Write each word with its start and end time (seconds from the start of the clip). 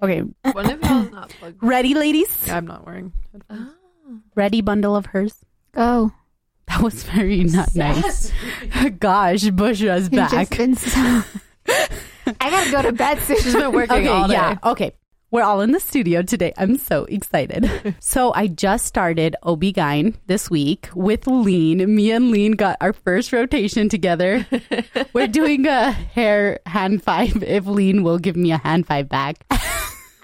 Okay, 0.00 0.20
One 0.52 0.70
of 0.70 0.80
y'all 0.82 1.02
is 1.06 1.10
not 1.10 1.28
plugged. 1.30 1.62
ready, 1.62 1.94
ladies? 1.94 2.28
Yeah, 2.46 2.56
I'm 2.58 2.66
not 2.66 2.86
wearing 2.86 3.12
headphones. 3.32 3.70
Ah. 3.72 4.14
Ready, 4.36 4.60
bundle 4.60 4.94
of 4.96 5.06
hers. 5.06 5.34
Go. 5.72 6.12
That 6.68 6.82
was 6.82 7.02
very 7.02 7.42
not 7.44 7.74
nice. 7.74 8.30
Gosh, 9.00 9.42
Bushra's 9.44 10.04
You've 10.04 10.12
back. 10.12 10.30
just 10.30 10.50
been 10.56 10.76
so- 10.76 11.22
I 12.40 12.50
gotta 12.50 12.70
go 12.70 12.82
to 12.82 12.92
bed 12.92 13.18
soon. 13.22 13.38
She's 13.40 13.54
been 13.54 13.72
working 13.72 13.96
okay, 13.96 14.08
all 14.08 14.28
day. 14.28 14.34
yeah, 14.34 14.58
okay. 14.64 14.92
We're 15.30 15.42
all 15.42 15.60
in 15.60 15.72
the 15.72 15.80
studio 15.80 16.22
today. 16.22 16.54
I'm 16.56 16.78
so 16.78 17.04
excited. 17.04 17.94
so 18.00 18.32
I 18.34 18.46
just 18.46 18.86
started 18.86 19.36
OB-GYN 19.42 20.14
this 20.26 20.48
week 20.48 20.88
with 20.94 21.26
Lean. 21.26 21.94
Me 21.94 22.12
and 22.12 22.30
Lean 22.30 22.52
got 22.52 22.78
our 22.80 22.94
first 22.94 23.30
rotation 23.32 23.88
together. 23.90 24.46
We're 25.12 25.26
doing 25.26 25.66
a 25.66 25.90
hair 25.92 26.60
hand 26.64 27.02
five 27.02 27.42
if 27.42 27.66
Lean 27.66 28.04
will 28.04 28.18
give 28.18 28.36
me 28.36 28.52
a 28.52 28.58
hand 28.58 28.86
five 28.86 29.08
back. 29.10 29.44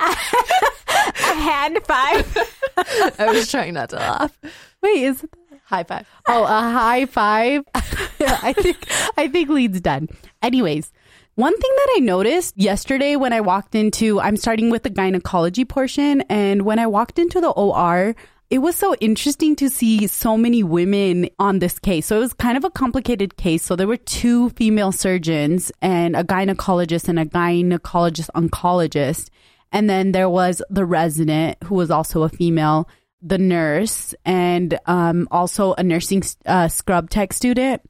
a 0.89 1.34
hand 1.34 1.79
five. 1.85 2.39
I 3.18 3.31
was 3.32 3.50
trying 3.50 3.75
not 3.75 3.90
to 3.90 3.96
laugh. 3.96 4.39
Wait, 4.82 5.03
is 5.03 5.25
it 5.25 5.31
High 5.64 5.85
five. 5.85 6.07
Oh, 6.26 6.45
a 6.45 6.46
high 6.46 7.07
five. 7.07 7.64
I 7.75 8.53
think 8.53 8.86
I 9.17 9.29
think 9.29 9.48
lead's 9.48 9.81
done. 9.81 10.09
Anyways, 10.43 10.93
one 11.36 11.59
thing 11.59 11.71
that 11.76 11.95
I 11.96 12.00
noticed 12.00 12.57
yesterday 12.57 13.17
when 13.17 13.32
I 13.32 13.40
walked 13.40 13.75
into 13.75 14.21
I'm 14.21 14.36
starting 14.36 14.68
with 14.68 14.82
the 14.82 14.90
gynecology 14.90 15.64
portion 15.64 16.21
and 16.29 16.62
when 16.62 16.79
I 16.79 16.86
walked 16.86 17.18
into 17.18 17.40
the 17.40 17.48
OR, 17.48 18.14
it 18.50 18.59
was 18.59 18.76
so 18.76 18.95
interesting 19.00 19.57
to 19.57 19.71
see 19.71 20.07
so 20.07 20.36
many 20.36 20.62
women 20.62 21.29
on 21.39 21.61
this 21.61 21.79
case. 21.79 22.07
So 22.07 22.18
it 22.18 22.21
was 22.21 22.34
kind 22.34 22.59
of 22.59 22.64
a 22.64 22.71
complicated 22.71 23.36
case. 23.36 23.62
So 23.62 23.75
there 23.75 23.89
were 23.89 23.96
two 23.96 24.50
female 24.50 24.93
surgeons 24.93 25.73
and 25.81 26.14
a 26.14 26.23
gynecologist 26.23 27.09
and 27.09 27.18
a 27.18 27.25
gynecologist 27.25 28.29
oncologist. 28.36 29.31
And 29.74 29.90
then 29.90 30.12
there 30.12 30.30
was 30.30 30.62
the 30.70 30.86
resident 30.86 31.58
who 31.64 31.74
was 31.74 31.90
also 31.90 32.22
a 32.22 32.28
female 32.30 32.88
the 33.20 33.38
nurse 33.38 34.14
and 34.25 34.78
um, 34.86 35.27
also 35.31 35.75
a 35.75 35.83
nursing 35.83 36.22
uh, 36.47 36.69
scrub 36.69 37.11
tech 37.11 37.33
student. 37.33 37.83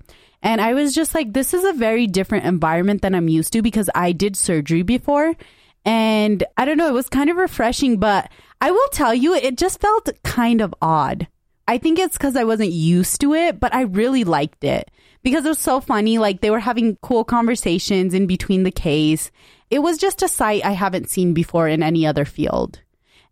And 0.43 0.61
I 0.61 0.75
was 0.75 0.95
just 0.95 1.15
like, 1.15 1.33
this 1.33 1.53
is 1.53 1.65
a 1.65 1.73
very 1.73 2.07
different 2.07 2.47
environment 2.47 3.03
than 3.03 3.15
I'm 3.15 3.29
used 3.29 3.53
to 3.53 3.63
because 3.63 3.91
I 3.95 4.13
did 4.13 4.37
surgery 4.37 4.83
before. 4.83 5.35
And 5.85 6.43
I 6.57 6.65
don't 6.65 6.79
know, 6.79 6.89
it 6.89 6.95
was 6.95 7.11
kind 7.11 7.29
of 7.29 7.37
refreshing, 7.37 7.99
but 7.99 8.31
I 8.61 8.71
will 8.71 8.89
tell 8.93 9.13
you, 9.13 9.35
it 9.35 9.59
just 9.59 9.81
felt 9.81 10.09
kind 10.23 10.63
of 10.63 10.75
odd. 10.81 11.27
I 11.67 11.79
think 11.79 11.99
it's 11.99 12.17
because 12.17 12.37
I 12.37 12.45
wasn't 12.45 12.73
used 12.73 13.21
to 13.23 13.35
it, 13.35 13.61
but 13.61 13.75
I 13.75 13.83
really 13.83 14.25
liked 14.25 14.65
it 14.65 14.91
because 15.23 15.45
it 15.45 15.49
was 15.49 15.59
so 15.59 15.81
funny. 15.81 16.19
Like 16.19 16.41
they 16.41 16.51
were 16.51 16.61
having 16.61 16.97
cool 17.03 17.25
conversations 17.25 18.15
in 18.15 18.27
between 18.27 18.63
the 18.63 18.71
case. 18.71 19.31
It 19.75 19.83
was 19.83 19.99
just 19.99 20.23
a 20.23 20.29
sight 20.29 20.65
I 20.65 20.71
haven't 20.71 21.11
seen 21.11 21.35
before 21.35 21.67
in 21.67 21.83
any 21.83 22.07
other 22.07 22.25
field. 22.25 22.81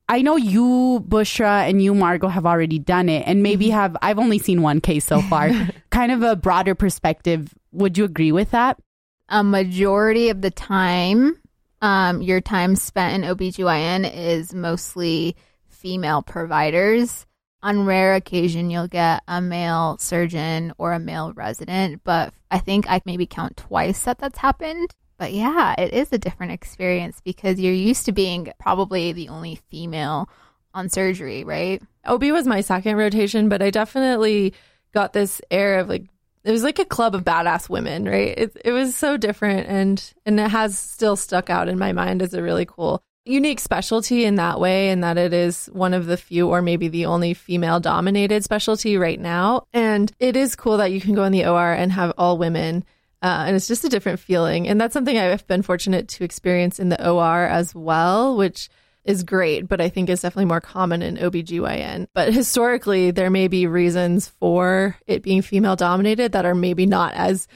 I 0.09 0.23
know 0.23 0.35
you, 0.35 1.05
Bushra, 1.07 1.69
and 1.69 1.81
you, 1.81 1.95
Margot, 1.95 2.27
have 2.27 2.47
already 2.47 2.81
done 2.81 3.09
it, 3.09 3.23
and 3.29 3.45
maybe 3.45 3.71
have. 3.71 3.97
I've 4.03 4.19
only 4.19 4.41
seen 4.41 4.61
one 4.61 4.81
case 4.81 5.05
so 5.05 5.23
far. 5.23 5.53
kind 5.91 6.11
of 6.11 6.25
a 6.25 6.35
broader 6.35 6.75
perspective. 6.75 7.55
Would 7.71 7.97
you 7.97 8.03
agree 8.03 8.33
with 8.33 8.51
that? 8.51 8.81
A 9.29 9.45
majority 9.45 10.31
of 10.31 10.41
the 10.41 10.51
time, 10.51 11.41
um, 11.81 12.21
your 12.21 12.41
time 12.41 12.75
spent 12.75 13.23
in 13.23 13.37
OBGYN 13.37 14.13
is 14.13 14.53
mostly 14.53 15.37
female 15.69 16.23
providers. 16.23 17.25
On 17.63 17.87
rare 17.87 18.17
occasion, 18.17 18.69
you'll 18.69 18.89
get 18.89 19.23
a 19.29 19.41
male 19.41 19.97
surgeon 20.01 20.73
or 20.77 20.93
a 20.93 20.99
male 20.99 21.33
resident, 21.35 22.01
but 22.03 22.35
I 22.51 22.59
think 22.59 22.87
I 22.91 23.01
maybe 23.07 23.27
count 23.27 23.59
twice 23.59 24.03
that 24.03 24.19
that's 24.19 24.39
happened. 24.39 24.93
But 25.23 25.35
yeah, 25.35 25.77
it 25.79 25.93
is 25.93 26.13
a 26.13 26.19
different 26.19 26.51
experience 26.51 27.21
because 27.21 27.61
you're 27.61 27.73
used 27.73 28.07
to 28.07 28.13
being 28.13 28.53
probably 28.59 29.13
the 29.13 29.29
only 29.29 29.61
female 29.71 30.29
on 30.75 30.89
surgery, 30.89 31.45
right? 31.45 31.81
OB 32.05 32.25
was 32.25 32.45
my 32.45 32.61
second 32.61 32.97
rotation, 32.97 33.49
but 33.49 33.63
I 33.63 33.71
definitely 33.71 34.53
got 34.93 35.13
this 35.13 35.41
air 35.49 35.79
of 35.79 35.89
like 35.89 36.07
it 36.43 36.51
was 36.51 36.65
like 36.65 36.81
a 36.81 36.85
club 36.85 37.15
of 37.15 37.23
badass 37.23 37.69
women, 37.69 38.05
right? 38.05 38.37
It 38.37 38.57
it 38.65 38.73
was 38.73 38.97
so 38.97 39.17
different 39.17 39.69
and 39.69 40.13
and 40.27 40.41
it 40.41 40.51
has 40.51 40.77
still 40.77 41.15
stuck 41.15 41.51
out 41.51 41.69
in 41.69 41.79
my 41.79 41.93
mind 41.93 42.21
as 42.21 42.35
a 42.35 42.43
really 42.43 42.67
cool 42.67 43.01
unique 43.25 43.61
specialty 43.61 44.25
in 44.25 44.35
that 44.35 44.59
way 44.59 44.89
and 44.89 45.05
that 45.05 45.19
it 45.19 45.33
is 45.33 45.67
one 45.67 45.95
of 45.95 46.07
the 46.07 46.17
few 46.17 46.49
or 46.49 46.63
maybe 46.63 46.89
the 46.89 47.07
only 47.07 47.33
female 47.33 47.79
dominated 47.79 48.43
specialty 48.43 48.97
right 48.97 49.21
now. 49.21 49.69
And 49.73 50.11
it 50.19 50.35
is 50.35 50.57
cool 50.57 50.79
that 50.79 50.91
you 50.91 51.01
can 51.01 51.15
go 51.15 51.23
in 51.23 51.31
the 51.31 51.47
OR 51.47 51.73
and 51.73 51.93
have 51.93 52.13
all 52.19 52.39
women 52.39 52.85
uh, 53.23 53.45
and 53.47 53.55
it's 53.57 53.69
just 53.69 53.85
a 53.85 53.89
different 53.89 54.19
feeling. 54.19 54.69
And 54.69 54.81
that's 54.81 54.93
something 54.93 55.17
I've 55.17 55.47
been 55.47 55.63
fortunate 55.63 56.09
to 56.09 56.25
experience 56.25 56.81
in 56.81 56.89
the 56.89 57.09
OR 57.09 57.47
as 57.47 57.75
well, 57.75 58.37
which 58.37 58.69
is 59.05 59.23
great, 59.23 59.69
but 59.69 59.81
I 59.81 59.89
think 59.89 60.09
is 60.09 60.21
definitely 60.21 60.47
more 60.47 60.61
common 60.61 61.03
in 61.03 61.17
OBGYN. 61.17 62.09
But 62.15 62.33
historically, 62.33 63.11
there 63.11 63.31
may 63.31 63.49
be 63.49 63.67
reasons 63.67 64.29
for 64.29 64.97
it 65.07 65.23
being 65.23 65.43
female 65.43 65.77
dominated 65.77 66.33
that 66.33 66.45
are 66.45 66.55
maybe 66.55 66.87
not 66.87 67.15
as 67.15 67.49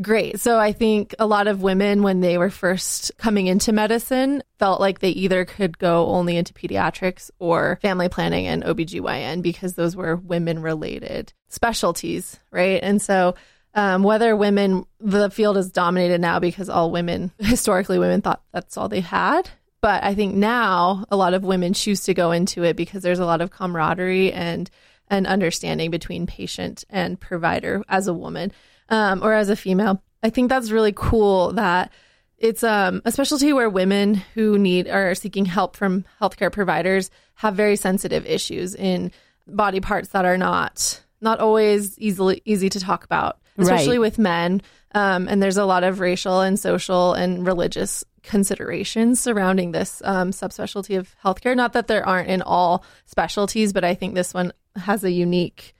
great. 0.00 0.40
So 0.40 0.58
I 0.58 0.72
think 0.72 1.14
a 1.18 1.26
lot 1.26 1.48
of 1.48 1.62
women, 1.62 2.02
when 2.02 2.20
they 2.20 2.38
were 2.38 2.50
first 2.50 3.10
coming 3.18 3.46
into 3.46 3.72
medicine, 3.72 4.42
felt 4.58 4.80
like 4.80 5.00
they 5.00 5.10
either 5.10 5.44
could 5.44 5.78
go 5.78 6.06
only 6.06 6.36
into 6.36 6.54
pediatrics 6.54 7.30
or 7.38 7.78
family 7.82 8.08
planning 8.08 8.46
and 8.46 8.62
OBGYN 8.62 9.42
because 9.42 9.74
those 9.74 9.96
were 9.96 10.16
women 10.16 10.62
related 10.62 11.32
specialties, 11.48 12.38
right? 12.50 12.80
And 12.82 13.02
so 13.02 13.34
um, 13.78 14.02
whether 14.02 14.34
women, 14.34 14.84
the 14.98 15.30
field 15.30 15.56
is 15.56 15.70
dominated 15.70 16.20
now 16.20 16.40
because 16.40 16.68
all 16.68 16.90
women, 16.90 17.30
historically, 17.38 18.00
women 18.00 18.20
thought 18.20 18.42
that's 18.52 18.76
all 18.76 18.88
they 18.88 19.00
had. 19.00 19.48
But 19.80 20.02
I 20.02 20.16
think 20.16 20.34
now 20.34 21.04
a 21.12 21.16
lot 21.16 21.32
of 21.32 21.44
women 21.44 21.74
choose 21.74 22.02
to 22.02 22.14
go 22.14 22.32
into 22.32 22.64
it 22.64 22.74
because 22.74 23.04
there's 23.04 23.20
a 23.20 23.24
lot 23.24 23.40
of 23.40 23.52
camaraderie 23.52 24.32
and 24.32 24.68
an 25.10 25.26
understanding 25.26 25.92
between 25.92 26.26
patient 26.26 26.82
and 26.90 27.20
provider 27.20 27.84
as 27.88 28.08
a 28.08 28.12
woman 28.12 28.50
um, 28.88 29.22
or 29.22 29.32
as 29.32 29.48
a 29.48 29.54
female. 29.54 30.02
I 30.24 30.30
think 30.30 30.48
that's 30.48 30.72
really 30.72 30.92
cool 30.92 31.52
that 31.52 31.92
it's 32.36 32.64
um, 32.64 33.00
a 33.04 33.12
specialty 33.12 33.52
where 33.52 33.70
women 33.70 34.16
who 34.34 34.58
need 34.58 34.88
or 34.88 35.10
are 35.10 35.14
seeking 35.14 35.44
help 35.44 35.76
from 35.76 36.04
healthcare 36.20 36.50
providers 36.50 37.12
have 37.34 37.54
very 37.54 37.76
sensitive 37.76 38.26
issues 38.26 38.74
in 38.74 39.12
body 39.46 39.78
parts 39.78 40.08
that 40.08 40.24
are 40.24 40.36
not 40.36 41.00
not 41.20 41.38
always 41.38 41.96
easily 41.98 42.42
easy 42.44 42.68
to 42.68 42.80
talk 42.80 43.04
about 43.04 43.38
especially 43.58 43.98
Right. 43.98 44.00
with 44.00 44.18
men. 44.18 44.62
Um, 44.94 45.28
and 45.28 45.42
there's 45.42 45.56
a 45.58 45.64
lot 45.66 45.84
of 45.84 46.00
racial 46.00 46.40
and 46.40 46.58
social 46.58 47.12
and 47.12 47.46
religious 47.46 48.04
considerations 48.22 49.20
surrounding 49.20 49.72
this 49.72 50.00
um, 50.04 50.30
subspecialty 50.30 50.98
of 50.98 51.14
healthcare. 51.24 51.54
Not 51.56 51.72
that 51.74 51.86
there 51.88 52.06
aren't 52.06 52.28
in 52.28 52.40
all 52.42 52.84
specialties, 53.06 53.72
but 53.72 53.84
I 53.84 53.94
think 53.94 54.14
this 54.14 54.32
one 54.32 54.52
has 54.76 55.04
a 55.04 55.10
unique. 55.10 55.74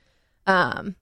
Um, 0.45 0.95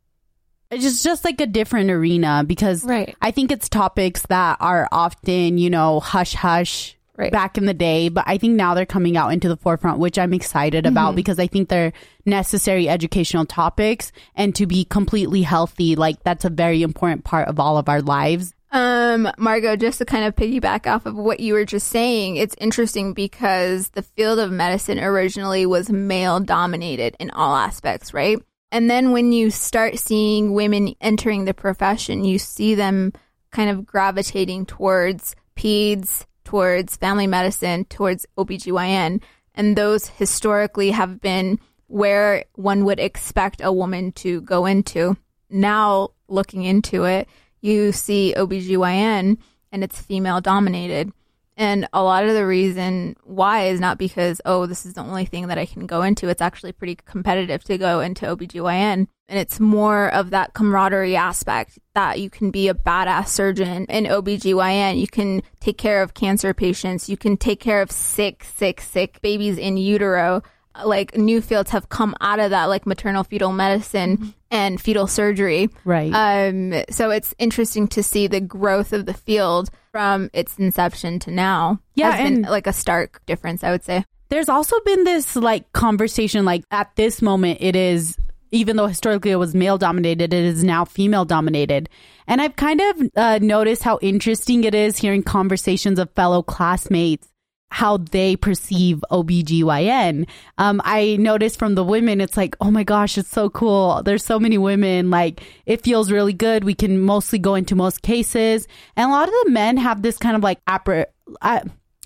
It's 0.71 0.83
just, 0.83 1.03
just 1.03 1.23
like 1.25 1.39
a 1.41 1.47
different 1.47 1.89
arena 1.89 2.43
because 2.45 2.83
Right. 2.83 3.15
I 3.21 3.31
think 3.31 3.51
it's 3.51 3.69
topics 3.69 4.23
that 4.29 4.57
are 4.59 4.87
often, 4.91 5.57
you 5.57 5.69
know, 5.69 5.99
hush 6.01 6.33
hush 6.33 6.96
Right. 7.17 7.31
back 7.31 7.57
in 7.57 7.65
the 7.65 7.73
day, 7.73 8.09
but 8.09 8.25
I 8.27 8.37
think 8.37 8.53
now 8.53 8.75
they're 8.75 8.85
coming 8.85 9.17
out 9.17 9.33
into 9.33 9.49
the 9.49 9.57
forefront, 9.57 9.97
which 9.97 10.19
I'm 10.19 10.35
excited 10.35 10.85
about 10.85 11.15
because 11.15 11.39
I 11.39 11.47
think 11.47 11.67
they're 11.67 11.91
necessary 12.27 12.87
educational 12.87 13.43
topics 13.43 14.11
and 14.35 14.53
to 14.53 14.67
be 14.67 14.85
completely 14.85 15.41
healthy, 15.41 15.95
like 15.95 16.21
that's 16.21 16.45
a 16.45 16.51
very 16.51 16.83
important 16.83 17.23
part 17.23 17.47
of 17.47 17.59
all 17.59 17.79
of 17.79 17.89
our 17.89 18.03
lives. 18.03 18.53
Um, 18.71 19.31
Margot, 19.39 19.77
just 19.77 19.97
to 19.97 20.05
kind 20.05 20.25
of 20.25 20.35
piggyback 20.35 20.85
off 20.85 21.07
of 21.07 21.15
what 21.15 21.39
you 21.39 21.53
were 21.53 21.65
just 21.65 21.87
saying, 21.87 22.35
it's 22.35 22.55
interesting 22.59 23.13
because 23.13 23.89
the 23.89 24.03
field 24.03 24.37
of 24.37 24.51
medicine 24.51 24.99
originally 24.99 25.65
was 25.65 25.89
male 25.89 26.39
dominated 26.39 27.15
in 27.19 27.31
all 27.31 27.55
aspects, 27.55 28.13
right? 28.13 28.37
And 28.71 28.89
then 28.89 29.11
when 29.11 29.31
you 29.31 29.49
start 29.49 29.97
seeing 29.97 30.53
women 30.53 30.93
entering 31.01 31.45
the 31.45 31.55
profession, 31.55 32.25
you 32.25 32.37
see 32.37 32.75
them 32.75 33.13
kind 33.51 33.71
of 33.71 33.87
gravitating 33.87 34.67
towards 34.67 35.35
peds, 35.55 36.26
towards 36.47 36.95
family 36.95 37.27
medicine, 37.27 37.83
towards 37.83 38.25
OBGYN. 38.37 39.21
And 39.53 39.75
those 39.75 40.07
historically 40.07 40.91
have 40.91 41.19
been 41.19 41.59
where 41.87 42.45
one 42.55 42.85
would 42.85 43.01
expect 43.01 43.59
a 43.61 43.73
woman 43.73 44.13
to 44.13 44.39
go 44.41 44.65
into. 44.65 45.17
Now, 45.49 46.11
looking 46.29 46.63
into 46.63 47.03
it, 47.03 47.27
you 47.59 47.91
see 47.91 48.33
OBGYN 48.37 49.37
and 49.73 49.83
it's 49.83 50.01
female 50.01 50.39
dominated. 50.39 51.11
And 51.59 51.87
a 51.91 52.03
lot 52.03 52.23
of 52.23 52.35
the 52.35 52.45
reason 52.45 53.15
why 53.23 53.65
is 53.65 53.79
not 53.79 53.97
because, 53.97 54.39
oh, 54.45 54.67
this 54.67 54.85
is 54.85 54.93
the 54.93 55.01
only 55.01 55.25
thing 55.25 55.47
that 55.47 55.57
I 55.57 55.65
can 55.65 55.87
go 55.87 56.03
into. 56.03 56.29
It's 56.29 56.41
actually 56.41 56.71
pretty 56.71 56.99
competitive 57.05 57.63
to 57.63 57.79
go 57.79 57.99
into 57.99 58.27
OBGYN. 58.27 59.07
And 59.29 59.39
it's 59.39 59.59
more 59.59 60.13
of 60.13 60.29
that 60.29 60.53
camaraderie 60.53 61.15
aspect 61.15 61.79
that 61.95 62.19
you 62.19 62.29
can 62.29 62.51
be 62.51 62.67
a 62.67 62.75
badass 62.75 63.29
surgeon 63.29 63.85
in 63.85 64.05
OBGYN. 64.05 64.99
You 64.99 65.07
can 65.07 65.41
take 65.59 65.79
care 65.79 66.03
of 66.03 66.13
cancer 66.13 66.53
patients. 66.53 67.09
You 67.09 67.17
can 67.17 67.37
take 67.37 67.59
care 67.59 67.81
of 67.81 67.91
sick, 67.91 68.43
sick, 68.43 68.79
sick 68.79 69.19
babies 69.23 69.57
in 69.57 69.77
utero. 69.77 70.43
Like 70.85 71.15
new 71.17 71.41
fields 71.41 71.71
have 71.71 71.89
come 71.89 72.15
out 72.21 72.39
of 72.39 72.51
that, 72.51 72.65
like 72.65 72.85
maternal 72.85 73.23
fetal 73.23 73.51
medicine 73.51 74.33
and 74.51 74.79
fetal 74.79 75.07
surgery. 75.07 75.69
Right. 75.85 76.11
Um, 76.13 76.83
so 76.89 77.09
it's 77.11 77.33
interesting 77.37 77.87
to 77.89 78.03
see 78.03 78.27
the 78.27 78.41
growth 78.41 78.93
of 78.93 79.05
the 79.05 79.13
field 79.13 79.69
from 79.91 80.29
its 80.33 80.57
inception 80.57 81.19
to 81.19 81.31
now. 81.31 81.79
Yeah, 81.95 82.11
has 82.11 82.21
been 82.21 82.33
and- 82.43 82.45
like 82.51 82.67
a 82.67 82.73
stark 82.73 83.25
difference, 83.25 83.63
I 83.63 83.71
would 83.71 83.83
say. 83.83 84.05
There's 84.29 84.49
also 84.49 84.75
been 84.81 85.05
this 85.05 85.35
like 85.37 85.71
conversation, 85.71 86.43
like 86.43 86.63
at 86.69 86.93
this 86.97 87.21
moment, 87.21 87.59
it 87.61 87.77
is, 87.77 88.17
even 88.51 88.75
though 88.75 88.87
historically 88.87 89.31
it 89.31 89.37
was 89.37 89.55
male 89.55 89.77
dominated, 89.77 90.33
it 90.33 90.43
is 90.43 90.65
now 90.65 90.83
female 90.83 91.23
dominated. 91.23 91.87
And 92.27 92.41
I've 92.41 92.57
kind 92.57 92.81
of 92.81 93.01
uh, 93.15 93.39
noticed 93.41 93.83
how 93.83 93.99
interesting 94.01 94.65
it 94.65 94.75
is 94.75 94.97
hearing 94.97 95.23
conversations 95.23 95.97
of 95.97 96.11
fellow 96.11 96.41
classmates 96.43 97.29
how 97.69 97.97
they 97.97 98.35
perceive 98.35 99.03
OBGYN. 99.11 100.27
Um, 100.57 100.81
I 100.83 101.17
noticed 101.19 101.59
from 101.59 101.75
the 101.75 101.83
women, 101.83 102.21
it's 102.21 102.37
like, 102.37 102.55
oh 102.61 102.71
my 102.71 102.83
gosh, 102.83 103.17
it's 103.17 103.29
so 103.29 103.49
cool. 103.49 104.01
There's 104.03 104.23
so 104.23 104.39
many 104.39 104.57
women. 104.57 105.09
Like, 105.09 105.41
it 105.65 105.83
feels 105.83 106.11
really 106.11 106.33
good. 106.33 106.63
We 106.63 106.73
can 106.73 107.01
mostly 107.01 107.39
go 107.39 107.55
into 107.55 107.75
most 107.75 108.01
cases. 108.01 108.67
And 108.95 109.09
a 109.09 109.13
lot 109.13 109.27
of 109.27 109.33
the 109.43 109.51
men 109.51 109.77
have 109.77 110.01
this 110.01 110.17
kind 110.17 110.35
of 110.35 110.43
like, 110.43 110.63
appre- 110.65 111.07
uh, 111.41 111.61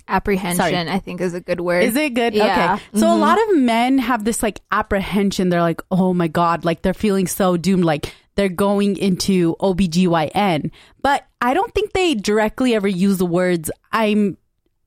Apprehension, 0.08 0.56
Sorry. 0.56 0.76
I 0.76 0.98
think, 0.98 1.20
is 1.20 1.32
a 1.32 1.40
good 1.40 1.60
word. 1.60 1.84
is 1.84 1.94
it 1.96 2.12
good? 2.14 2.34
Yeah. 2.34 2.74
Okay. 2.74 2.98
So 2.98 3.14
a 3.14 3.16
lot 3.16 3.38
of 3.40 3.56
men 3.56 3.98
have 3.98 4.24
this 4.24 4.42
like 4.42 4.60
apprehension. 4.72 5.48
They're 5.48 5.62
like, 5.62 5.80
oh 5.92 6.12
my 6.12 6.26
God, 6.26 6.64
like 6.64 6.82
they're 6.82 6.92
feeling 6.92 7.28
so 7.28 7.56
doomed. 7.56 7.84
Like 7.84 8.12
they're 8.34 8.48
going 8.48 8.96
into 8.96 9.54
OBGYN. 9.60 10.72
But 11.00 11.24
I 11.40 11.54
don't 11.54 11.72
think 11.72 11.92
they 11.92 12.14
directly 12.14 12.74
ever 12.74 12.88
use 12.88 13.18
the 13.18 13.26
words, 13.26 13.70
I'm 13.92 14.36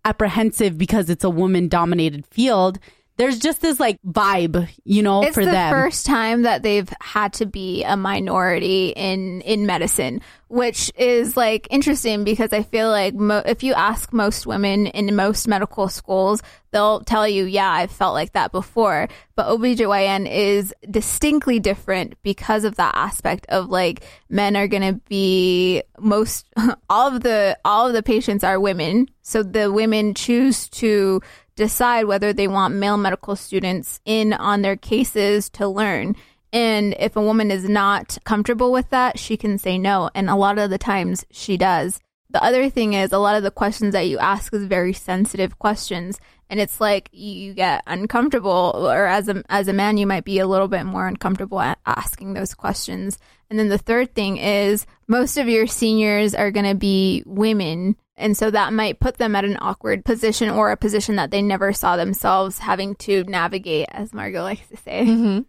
apprehensive 0.05 0.77
because 0.77 1.09
it's 1.09 1.23
a 1.23 1.29
woman 1.29 1.67
dominated 1.67 2.25
field. 2.27 2.79
There's 3.17 3.39
just 3.39 3.61
this 3.61 3.79
like 3.79 3.99
vibe, 4.01 4.69
you 4.83 5.01
know, 5.01 5.21
for 5.21 5.23
them. 5.23 5.27
it's 5.27 5.35
for 5.35 5.45
the 5.45 5.51
them. 5.51 5.71
first 5.71 6.05
time 6.05 6.41
that 6.43 6.63
they've 6.63 6.89
had 7.01 7.33
to 7.33 7.45
be 7.45 7.83
a 7.83 7.95
minority 7.95 8.89
in 8.95 9.41
in 9.41 9.65
medicine 9.65 10.21
which 10.47 10.91
is 10.95 11.35
like 11.35 11.67
interesting 11.71 12.23
because 12.23 12.53
i 12.53 12.61
feel 12.61 12.89
like 12.89 13.13
mo- 13.15 13.41
if 13.45 13.63
you 13.63 13.73
ask 13.73 14.13
most 14.13 14.45
women 14.45 14.85
in 14.87 15.15
most 15.15 15.47
medical 15.47 15.89
schools 15.89 16.41
they'll 16.71 16.99
tell 17.01 17.27
you 17.27 17.45
yeah 17.45 17.69
i've 17.71 17.91
felt 17.91 18.13
like 18.13 18.31
that 18.33 18.51
before 18.51 19.07
but 19.35 19.47
obgyn 19.47 20.31
is 20.31 20.73
distinctly 20.89 21.59
different 21.59 22.13
because 22.21 22.63
of 22.63 22.75
that 22.75 22.93
aspect 22.95 23.45
of 23.49 23.69
like 23.69 24.03
men 24.29 24.55
are 24.55 24.67
going 24.67 24.83
to 24.83 24.99
be 25.09 25.81
most 25.99 26.45
all 26.89 27.07
of 27.13 27.23
the 27.23 27.57
all 27.65 27.87
of 27.87 27.93
the 27.93 28.03
patients 28.03 28.43
are 28.43 28.59
women 28.59 29.07
so 29.23 29.41
the 29.41 29.71
women 29.71 30.13
choose 30.13 30.69
to 30.69 31.21
decide 31.55 32.05
whether 32.05 32.33
they 32.33 32.47
want 32.47 32.75
male 32.75 32.97
medical 32.97 33.35
students 33.35 33.99
in 34.05 34.33
on 34.33 34.61
their 34.61 34.75
cases 34.75 35.49
to 35.51 35.67
learn. 35.67 36.15
And 36.51 36.95
if 36.99 37.15
a 37.15 37.21
woman 37.21 37.51
is 37.51 37.67
not 37.67 38.17
comfortable 38.23 38.71
with 38.71 38.89
that, 38.89 39.19
she 39.19 39.35
can 39.37 39.57
say 39.57 39.77
no. 39.77 40.09
And 40.15 40.29
a 40.29 40.35
lot 40.35 40.57
of 40.57 40.69
the 40.69 40.77
times 40.77 41.25
she 41.31 41.57
does. 41.57 41.99
The 42.29 42.43
other 42.43 42.69
thing 42.69 42.93
is 42.93 43.11
a 43.11 43.17
lot 43.17 43.35
of 43.35 43.43
the 43.43 43.51
questions 43.51 43.93
that 43.93 44.07
you 44.07 44.17
ask 44.17 44.53
is 44.53 44.65
very 44.65 44.93
sensitive 44.93 45.59
questions. 45.59 46.19
And 46.49 46.59
it's 46.59 46.79
like 46.79 47.09
you 47.11 47.53
get 47.53 47.83
uncomfortable 47.87 48.73
or 48.75 49.05
as 49.05 49.29
a, 49.29 49.43
as 49.49 49.67
a 49.67 49.73
man, 49.73 49.97
you 49.97 50.05
might 50.05 50.25
be 50.25 50.39
a 50.39 50.47
little 50.47 50.67
bit 50.67 50.83
more 50.83 51.07
uncomfortable 51.07 51.59
at 51.59 51.79
asking 51.85 52.33
those 52.33 52.53
questions. 52.53 53.17
And 53.49 53.57
then 53.57 53.69
the 53.69 53.77
third 53.77 54.13
thing 54.13 54.37
is 54.37 54.85
most 55.07 55.37
of 55.37 55.47
your 55.47 55.67
seniors 55.67 56.35
are 56.35 56.51
going 56.51 56.65
to 56.65 56.75
be 56.75 57.23
women. 57.25 57.95
And 58.17 58.37
so 58.37 58.49
that 58.49 58.73
might 58.73 58.99
put 58.99 59.17
them 59.17 59.35
at 59.35 59.45
an 59.45 59.57
awkward 59.59 60.05
position 60.05 60.49
or 60.49 60.71
a 60.71 60.77
position 60.77 61.17
that 61.17 61.31
they 61.31 61.41
never 61.41 61.73
saw 61.73 61.97
themselves 61.97 62.59
having 62.59 62.95
to 62.95 63.23
navigate, 63.25 63.87
as 63.91 64.13
Margot 64.13 64.41
likes 64.41 64.67
to 64.69 64.77
say. 64.77 65.43